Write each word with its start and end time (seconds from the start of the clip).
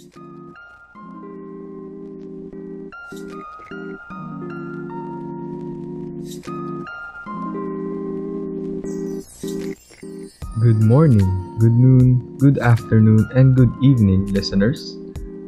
Good 0.00 0.16
morning, 10.80 11.20
good 11.58 11.76
noon, 11.76 12.38
good 12.38 12.56
afternoon, 12.56 13.28
and 13.34 13.52
good 13.54 13.68
evening, 13.82 14.32
listeners. 14.32 14.96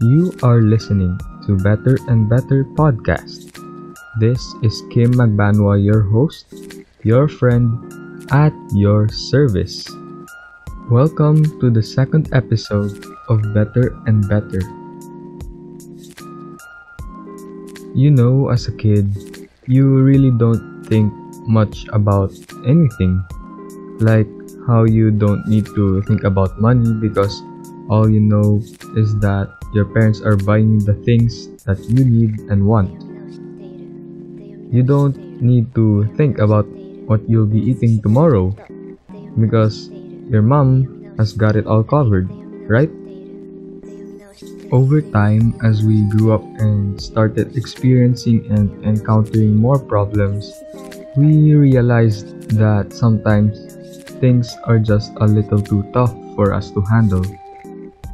You 0.00 0.30
are 0.44 0.62
listening 0.62 1.18
to 1.46 1.58
Better 1.58 1.98
and 2.06 2.30
Better 2.30 2.62
Podcast. 2.62 3.50
This 4.20 4.38
is 4.62 4.86
Kim 4.94 5.10
Magbanwa, 5.14 5.82
your 5.82 6.02
host, 6.06 6.54
your 7.02 7.26
friend, 7.26 7.66
at 8.30 8.54
your 8.70 9.08
service. 9.08 9.90
Welcome 10.86 11.42
to 11.58 11.70
the 11.70 11.82
second 11.82 12.30
episode 12.30 13.15
of 13.28 13.42
Better 13.54 13.96
and 14.06 14.26
Better. 14.28 14.60
You 17.96 18.10
know, 18.10 18.50
as 18.50 18.68
a 18.68 18.72
kid, 18.72 19.08
you 19.66 19.88
really 20.02 20.30
don't 20.30 20.84
think 20.84 21.12
much 21.48 21.86
about 21.92 22.30
anything. 22.66 23.22
Like 23.98 24.28
how 24.66 24.84
you 24.84 25.10
don't 25.10 25.46
need 25.46 25.66
to 25.78 26.02
think 26.02 26.24
about 26.24 26.60
money 26.60 26.92
because 27.00 27.42
all 27.88 28.10
you 28.10 28.20
know 28.20 28.60
is 28.98 29.14
that 29.22 29.48
your 29.72 29.86
parents 29.86 30.20
are 30.20 30.36
buying 30.36 30.78
the 30.82 30.94
things 31.06 31.48
that 31.64 31.78
you 31.86 32.04
need 32.04 32.40
and 32.50 32.66
want. 32.66 32.90
You 34.74 34.82
don't 34.82 35.16
need 35.40 35.74
to 35.74 36.04
think 36.16 36.38
about 36.38 36.66
what 37.06 37.22
you'll 37.30 37.46
be 37.46 37.62
eating 37.62 38.02
tomorrow 38.02 38.50
because 39.38 39.88
your 40.26 40.42
mom 40.42 41.14
has 41.18 41.32
got 41.32 41.54
it 41.54 41.66
all 41.66 41.84
covered, 41.84 42.28
right? 42.66 42.90
Over 44.72 45.00
time, 45.00 45.54
as 45.62 45.84
we 45.84 46.02
grew 46.10 46.34
up 46.34 46.42
and 46.58 47.00
started 47.00 47.56
experiencing 47.56 48.50
and 48.50 48.66
encountering 48.82 49.54
more 49.54 49.78
problems, 49.78 50.50
we 51.16 51.54
realized 51.54 52.50
that 52.58 52.92
sometimes 52.92 53.54
things 54.18 54.50
are 54.64 54.78
just 54.78 55.12
a 55.22 55.26
little 55.26 55.62
too 55.62 55.86
tough 55.92 56.10
for 56.34 56.52
us 56.52 56.72
to 56.72 56.80
handle. 56.82 57.22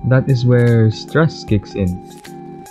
That 0.08 0.28
is 0.28 0.44
where 0.44 0.90
stress 0.90 1.42
kicks 1.44 1.74
in. 1.74 1.88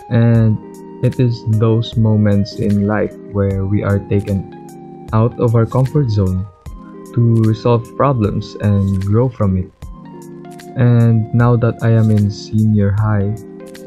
And 0.10 0.62
it 1.04 1.20
is 1.20 1.42
those 1.58 1.98
moments 1.98 2.60
in 2.62 2.86
life 2.86 3.16
where 3.34 3.66
we 3.66 3.82
are 3.82 3.98
taken 3.98 5.10
out 5.12 5.34
of 5.40 5.56
our 5.56 5.66
comfort 5.66 6.12
zone 6.12 6.46
to 7.16 7.42
resolve 7.50 7.84
problems 7.98 8.54
and 8.62 9.02
grow 9.02 9.28
from 9.28 9.58
it. 9.58 9.72
And 10.78 11.34
now 11.34 11.56
that 11.58 11.82
I 11.82 11.92
am 11.92 12.12
in 12.12 12.30
senior 12.30 12.92
high, 12.92 13.36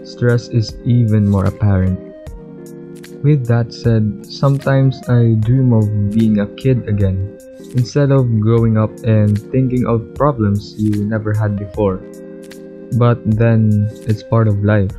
stress 0.05 0.49
is 0.49 0.77
even 0.85 1.27
more 1.29 1.47
apparent. 1.47 1.99
With 3.25 3.47
that 3.49 3.73
said, 3.73 4.27
sometimes 4.27 5.01
I 5.09 5.35
dream 5.41 5.73
of 5.73 5.89
being 6.13 6.41
a 6.41 6.47
kid 6.61 6.89
again 6.89 7.39
instead 7.75 8.13
of 8.13 8.41
growing 8.41 8.79
up 8.79 8.91
and 9.03 9.35
thinking 9.51 9.87
of 9.87 10.15
problems 10.15 10.75
you 10.79 11.05
never 11.05 11.35
had 11.35 11.59
before. 11.59 11.99
But 12.95 13.19
then 13.25 13.89
it's 14.07 14.23
part 14.23 14.47
of 14.47 14.63
life, 14.63 14.93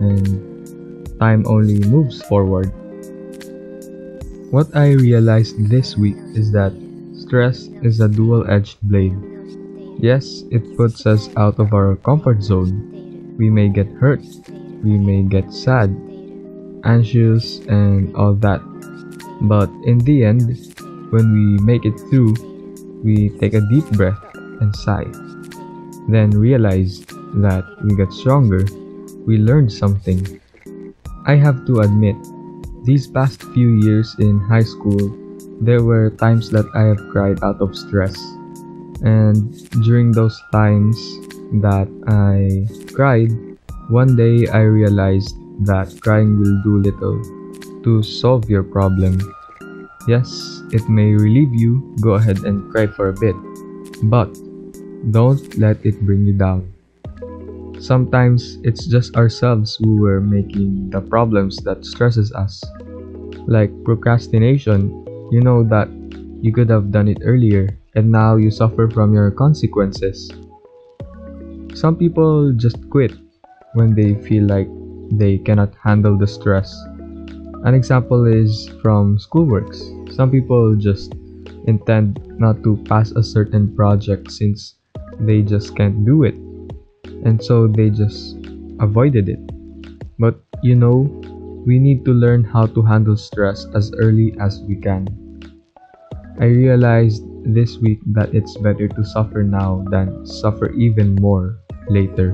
and 0.00 1.04
time 1.18 1.44
only 1.46 1.78
moves 1.80 2.22
forward. 2.22 2.72
What 4.50 4.68
I 4.76 4.92
realized 4.92 5.68
this 5.68 5.96
week 5.96 6.16
is 6.34 6.52
that 6.52 6.72
stress 7.16 7.68
is 7.82 8.00
a 8.00 8.08
dual 8.08 8.48
edged 8.48 8.80
blade. 8.82 9.16
Yes, 9.98 10.44
it 10.50 10.76
puts 10.76 11.04
us 11.06 11.28
out 11.36 11.58
of 11.58 11.72
our 11.74 11.96
comfort 11.96 12.42
zone. 12.42 12.91
We 13.38 13.50
may 13.50 13.68
get 13.68 13.88
hurt, 13.98 14.22
we 14.84 14.98
may 14.98 15.22
get 15.22 15.52
sad, 15.52 15.90
anxious, 16.84 17.58
and 17.66 18.14
all 18.16 18.34
that. 18.34 18.60
But 19.42 19.70
in 19.84 19.98
the 19.98 20.24
end, 20.24 20.58
when 21.10 21.32
we 21.32 21.62
make 21.64 21.84
it 21.84 21.98
through, 22.10 22.34
we 23.02 23.30
take 23.40 23.54
a 23.54 23.60
deep 23.60 23.84
breath 23.92 24.20
and 24.34 24.74
sigh. 24.76 25.06
Then 26.08 26.30
realize 26.30 27.04
that 27.42 27.64
we 27.82 27.96
got 27.96 28.12
stronger, 28.12 28.64
we 29.26 29.38
learned 29.38 29.72
something. 29.72 30.40
I 31.26 31.36
have 31.36 31.66
to 31.66 31.80
admit, 31.80 32.16
these 32.84 33.06
past 33.06 33.42
few 33.54 33.78
years 33.78 34.14
in 34.18 34.40
high 34.40 34.66
school, 34.66 35.14
there 35.60 35.82
were 35.82 36.10
times 36.10 36.50
that 36.50 36.66
I 36.74 36.82
have 36.90 36.98
cried 37.10 37.42
out 37.42 37.60
of 37.62 37.76
stress. 37.76 38.18
And 39.02 39.54
during 39.82 40.12
those 40.12 40.40
times 40.50 40.98
that 41.60 41.88
I 42.08 42.64
cried, 42.94 43.30
one 43.88 44.16
day 44.16 44.48
I 44.48 44.62
realized 44.62 45.36
that 45.66 46.00
crying 46.00 46.38
will 46.38 46.62
do 46.62 46.80
little 46.80 47.20
to 47.82 48.02
solve 48.02 48.48
your 48.48 48.62
problem 48.62 49.18
Yes, 50.08 50.62
it 50.72 50.88
may 50.88 51.14
relieve 51.14 51.54
you, 51.54 51.94
go 52.02 52.18
ahead 52.18 52.42
and 52.42 52.66
cry 52.72 52.88
for 52.88 53.08
a 53.08 53.14
bit. 53.14 53.36
But 54.02 54.34
don't 55.14 55.38
let 55.58 55.78
it 55.86 56.02
bring 56.02 56.26
you 56.26 56.32
down. 56.34 56.66
Sometimes 57.78 58.58
it's 58.64 58.86
just 58.86 59.14
ourselves 59.14 59.78
who 59.78 60.06
are 60.06 60.20
making 60.20 60.90
the 60.90 61.00
problems 61.00 61.58
that 61.62 61.86
stresses 61.86 62.32
us. 62.32 62.62
Like 63.46 63.70
procrastination, 63.84 64.90
you 65.30 65.40
know 65.40 65.62
that 65.70 65.86
you 66.42 66.52
could 66.52 66.70
have 66.70 66.90
done 66.90 67.06
it 67.06 67.22
earlier 67.22 67.70
and 67.94 68.10
now 68.10 68.34
you 68.34 68.50
suffer 68.50 68.90
from 68.90 69.14
your 69.14 69.30
consequences. 69.30 70.30
Some 71.74 71.96
people 71.96 72.52
just 72.52 72.88
quit 72.90 73.12
when 73.74 73.94
they 73.94 74.14
feel 74.14 74.44
like 74.44 74.68
they 75.10 75.38
cannot 75.38 75.74
handle 75.82 76.16
the 76.16 76.26
stress 76.26 76.72
an 77.64 77.74
example 77.74 78.26
is 78.26 78.68
from 78.82 79.18
schoolworks. 79.18 79.86
Some 80.10 80.32
people 80.32 80.74
just 80.74 81.14
intend 81.68 82.18
not 82.38 82.60
to 82.64 82.76
pass 82.90 83.12
a 83.12 83.22
certain 83.22 83.70
project 83.76 84.32
since 84.32 84.74
they 85.20 85.42
just 85.42 85.76
can't 85.76 86.04
do 86.04 86.24
it. 86.24 86.34
And 87.22 87.38
so 87.38 87.68
they 87.68 87.90
just 87.90 88.36
avoided 88.80 89.28
it. 89.28 89.38
But 90.18 90.42
you 90.64 90.74
know, 90.74 91.06
we 91.64 91.78
need 91.78 92.04
to 92.04 92.10
learn 92.10 92.42
how 92.42 92.66
to 92.66 92.82
handle 92.82 93.16
stress 93.16 93.66
as 93.76 93.92
early 93.94 94.34
as 94.40 94.60
we 94.66 94.74
can. 94.74 95.06
I 96.40 96.46
realized 96.46 97.22
this 97.44 97.78
week 97.78 98.00
that 98.14 98.34
it's 98.34 98.56
better 98.58 98.88
to 98.88 99.04
suffer 99.04 99.42
now 99.42 99.84
than 99.90 100.26
suffer 100.26 100.70
even 100.72 101.14
more 101.16 101.58
later. 101.88 102.32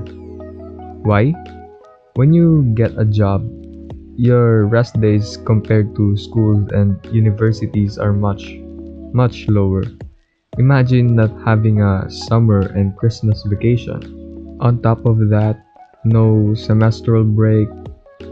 Why? 1.03 1.33
When 2.15 2.33
you 2.33 2.71
get 2.75 2.97
a 2.97 3.05
job, 3.05 3.47
your 4.19 4.67
rest 4.67 4.99
days 4.99 5.37
compared 5.37 5.95
to 5.95 6.17
schools 6.17 6.67
and 6.71 6.99
universities 7.11 7.97
are 7.97 8.11
much, 8.11 8.59
much 9.13 9.47
lower. 9.47 9.83
Imagine 10.57 11.15
not 11.15 11.31
having 11.45 11.81
a 11.81 12.09
summer 12.09 12.67
and 12.75 12.97
Christmas 12.97 13.43
vacation. 13.47 14.57
On 14.59 14.81
top 14.81 15.05
of 15.05 15.29
that, 15.31 15.63
no 16.03 16.51
semestral 16.51 17.23
break, 17.23 17.69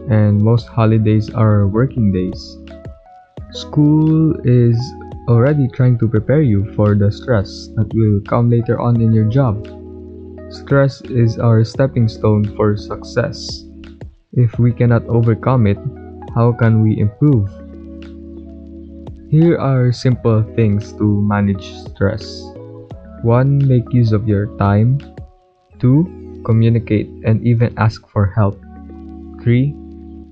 and 0.10 0.36
most 0.42 0.68
holidays 0.68 1.30
are 1.32 1.68
working 1.68 2.12
days. 2.12 2.58
School 3.52 4.36
is 4.44 4.76
already 5.28 5.68
trying 5.68 6.00
to 6.00 6.08
prepare 6.08 6.42
you 6.42 6.72
for 6.74 6.96
the 6.96 7.12
stress 7.12 7.68
that 7.76 7.92
will 7.92 8.24
come 8.24 8.50
later 8.50 8.80
on 8.80 9.02
in 9.02 9.12
your 9.12 9.28
job. 9.28 9.68
Stress 10.50 11.02
is 11.12 11.38
our 11.38 11.64
stepping 11.64 12.08
stone 12.08 12.48
for 12.56 12.78
success. 12.80 13.68
If 14.32 14.58
we 14.58 14.72
cannot 14.72 15.04
overcome 15.12 15.68
it, 15.68 15.78
how 16.34 16.56
can 16.56 16.82
we 16.82 17.00
improve? 17.00 17.52
Here 19.28 19.60
are 19.60 19.92
simple 19.92 20.48
things 20.56 20.94
to 20.96 21.04
manage 21.04 21.76
stress. 21.92 22.48
1. 23.24 23.68
Make 23.68 23.92
use 23.92 24.16
of 24.16 24.28
your 24.28 24.48
time. 24.56 25.04
2. 25.80 26.44
Communicate 26.46 27.12
and 27.28 27.44
even 27.44 27.75
ask 27.75 28.07
for 28.07 28.31
help. 28.31 28.56
3. 29.44 29.75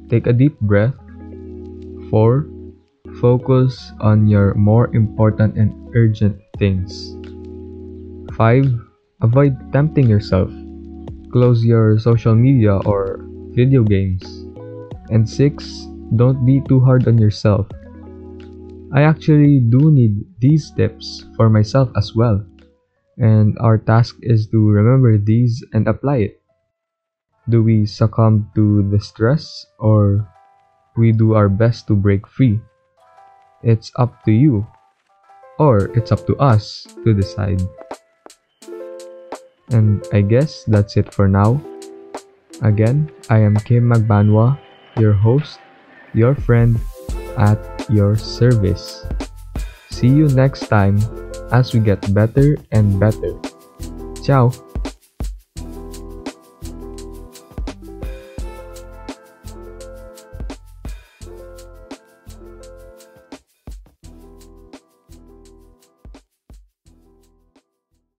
Take 0.08 0.28
a 0.28 0.34
deep 0.34 0.56
breath. 0.62 0.96
4. 2.10 2.55
Focus 3.22 3.94
on 4.02 4.28
your 4.28 4.54
more 4.56 4.94
important 4.96 5.58
and 5.58 5.74
urgent 5.96 6.42
things. 6.58 7.16
5. 8.36 8.66
Avoid 9.22 9.56
tempting 9.72 10.10
yourself. 10.10 10.52
Close 11.32 11.64
your 11.64 11.98
social 12.00 12.36
media 12.36 12.78
or 12.84 13.24
video 13.56 13.84
games. 13.84 14.24
And 15.10 15.28
6. 15.28 15.88
Don't 16.16 16.46
be 16.46 16.62
too 16.68 16.80
hard 16.80 17.08
on 17.08 17.18
yourself. 17.18 17.68
I 18.94 19.02
actually 19.02 19.60
do 19.60 19.92
need 19.92 20.24
these 20.40 20.72
tips 20.72 21.26
for 21.36 21.50
myself 21.50 21.90
as 21.98 22.16
well. 22.16 22.46
And 23.18 23.58
our 23.60 23.78
task 23.78 24.18
is 24.22 24.48
to 24.52 24.70
remember 24.70 25.18
these 25.18 25.64
and 25.74 25.88
apply 25.88 26.18
it. 26.32 26.42
Do 27.48 27.64
we 27.64 27.86
succumb 27.86 28.52
to 28.56 28.88
the 28.90 29.00
stress 29.00 29.66
or 29.80 30.28
we 30.98 31.12
do 31.12 31.34
our 31.34 31.50
best 31.50 31.88
to 31.88 31.96
break 31.96 32.28
free? 32.28 32.60
It's 33.66 33.92
up 33.98 34.24
to 34.26 34.32
you. 34.32 34.66
Or 35.58 35.90
it's 35.98 36.12
up 36.12 36.28
to 36.28 36.38
us 36.38 36.86
to 37.04 37.14
decide. 37.14 37.62
And 39.74 40.06
I 40.14 40.22
guess 40.22 40.64
that's 40.70 40.96
it 40.96 41.12
for 41.12 41.28
now. 41.28 41.60
Again, 42.62 43.10
I 43.30 43.40
am 43.40 43.58
Kim 43.58 43.90
Magbanwa, 43.90 44.60
your 45.02 45.14
host, 45.14 45.60
your 46.14 46.36
friend, 46.36 46.80
at 47.36 47.60
your 47.90 48.16
service. 48.16 49.04
See 49.90 50.08
you 50.08 50.30
next 50.30 50.70
time 50.70 51.02
as 51.52 51.74
we 51.74 51.80
get 51.80 52.00
better 52.14 52.58
and 52.72 53.00
better. 53.00 53.34
Ciao! 54.24 54.54